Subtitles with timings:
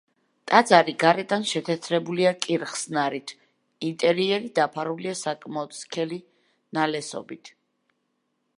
[0.51, 3.33] ტაძარი გარედან შეთეთრებულია კირხსნარით,
[3.89, 6.19] ინტერიერი დაფარულია საკმაოდ სქელი
[6.79, 7.53] ნალესობით.